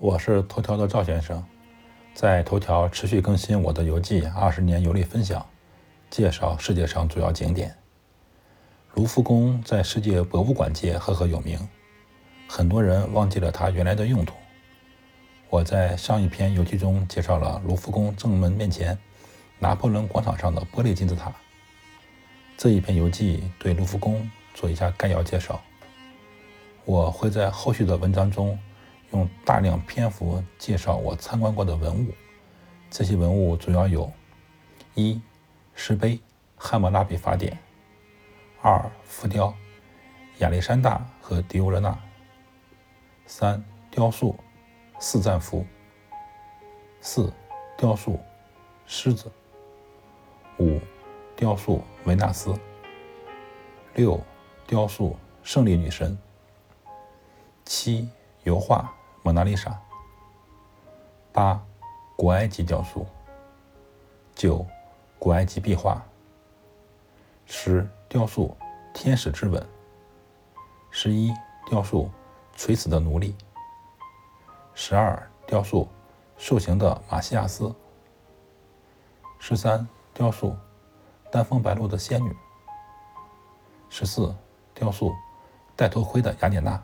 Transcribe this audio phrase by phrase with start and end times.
[0.00, 1.44] 我是头条的赵先生，
[2.14, 5.44] 在头条持续更新我的游记二十年游历分享，
[6.08, 7.76] 介绍世界上主要景点。
[8.94, 11.58] 卢浮宫在世界博物馆界赫赫有名，
[12.48, 14.34] 很多人忘记了它原来的用途。
[15.50, 18.96] 我在上一篇游记中介绍了卢浮宫正门面前
[19.58, 21.34] 拿破仑广场上的玻璃金字塔。
[22.56, 25.60] 这一篇游记对卢浮宫做一下概要介绍。
[26.84, 28.56] 我会在后续的文章中。
[29.12, 32.12] 用大量篇幅介绍我参观过的文物，
[32.90, 34.12] 这些文物主要有：
[34.94, 35.20] 一、
[35.74, 36.16] 石碑
[36.56, 37.52] 《汉谟拉比法典》；
[38.60, 39.54] 二、浮雕
[40.38, 41.92] 亚历山大和狄欧勒纳；
[43.26, 44.36] 三、雕塑
[44.98, 45.64] 四战俘；
[47.00, 47.32] 四、
[47.76, 48.20] 雕塑
[48.86, 49.28] 狮子；
[50.58, 50.78] 五、
[51.34, 52.52] 雕塑维纳斯；
[53.94, 54.20] 六、
[54.66, 56.16] 雕塑胜利女神；
[57.64, 58.08] 七、
[58.48, 58.90] 油画。
[59.22, 59.78] 蒙娜丽莎。
[61.32, 61.62] 八，
[62.16, 63.06] 古埃及雕塑。
[64.34, 64.64] 九，
[65.18, 66.02] 古埃及壁画。
[67.44, 68.56] 十，雕塑
[68.94, 69.64] 天使之吻。
[70.90, 71.30] 十一，
[71.68, 72.10] 雕塑
[72.56, 73.36] 垂死的奴隶。
[74.74, 75.86] 十二，雕塑
[76.38, 77.74] 受刑的马西亚斯。
[79.38, 80.56] 十三，雕塑
[81.30, 82.34] 丹枫白露的仙女。
[83.90, 84.34] 十四，
[84.72, 85.14] 雕塑
[85.76, 86.82] 戴头盔的雅典娜。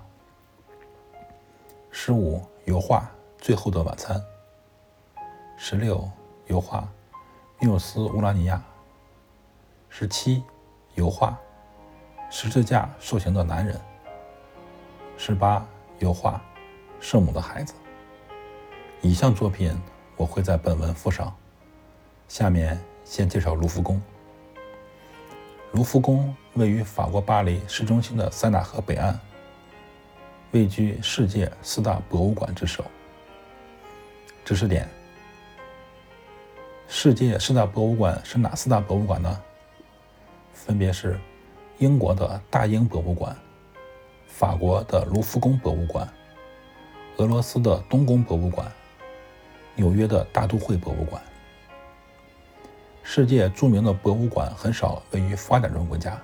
[1.96, 3.08] 十五油画
[3.42, 4.16] 《最后的晚餐》。
[5.56, 6.10] 十六
[6.48, 6.88] 油画
[7.60, 8.60] 缪斯乌拉尼亚。
[9.88, 10.42] 十七
[10.96, 11.38] 油画
[12.28, 13.80] 十字架受刑的男人。
[15.16, 15.64] 十八
[16.00, 16.42] 油画
[16.98, 17.72] 圣母的孩子。
[19.00, 19.72] 以上作品
[20.16, 21.32] 我会在本文附上。
[22.26, 24.02] 下面先介绍卢浮宫。
[25.70, 29.16] 卢浮宫位于法国巴黎市中心的塞纳河北岸。
[30.54, 32.84] 位居世界四大博物馆之首。
[34.44, 34.88] 知识点：
[36.86, 39.42] 世界四大博物馆是哪四大博物馆呢？
[40.52, 41.18] 分别是
[41.78, 43.36] 英国的大英博物馆、
[44.28, 46.08] 法国的卢浮宫博物馆、
[47.16, 48.70] 俄罗斯的东宫博物馆、
[49.74, 51.20] 纽约的大都会博物馆。
[53.02, 56.16] 世界著名的博物馆很少位于发展中国家，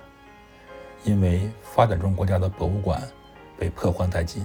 [1.03, 3.05] 因为发展中国家的博物馆。
[3.61, 4.43] 被破坏殆尽。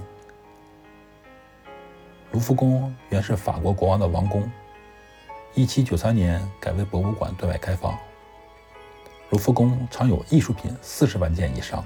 [2.32, 4.46] 卢浮宫原是法国国王的王宫
[5.54, 7.98] ，1793年改为博物馆对外开放。
[9.30, 11.82] 卢浮宫藏有艺术品四十万件以上，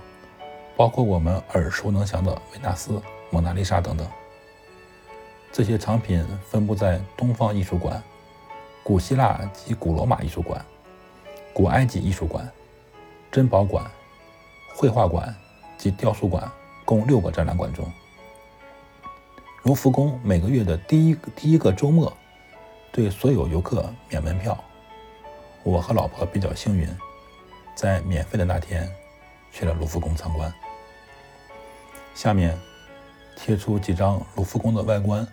[0.77, 4.05] 包括我们耳熟能详的维纳斯、蒙娜丽莎等等。
[5.53, 8.03] 这些藏品分布在东方艺术馆、
[8.83, 10.65] 古希腊及古罗马艺术馆、
[11.55, 12.51] 古埃及艺术馆、
[13.31, 13.89] 珍宝馆、
[14.75, 15.33] 绘画馆
[15.79, 16.51] 及雕塑馆。
[16.91, 17.89] 共六个展览馆中，
[19.63, 22.13] 卢浮宫每个月的第一第一个周末
[22.91, 24.59] 对所有游客免门票。
[25.63, 26.89] 我和老婆比较幸运，
[27.77, 28.93] 在免费的那天
[29.53, 30.53] 去了卢浮宫参观。
[32.13, 32.59] 下面
[33.37, 35.25] 贴出几张卢浮宫的外观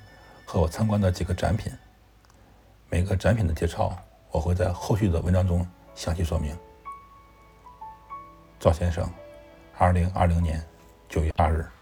[0.45, 1.74] 和我参观的几个展品。
[2.88, 3.97] 每个展品的介绍
[4.29, 6.56] 我会在后续的文章中详细说明。
[8.59, 9.12] 赵先生，
[9.75, 10.63] 二零二零年。
[11.09, 11.76] 九月二日。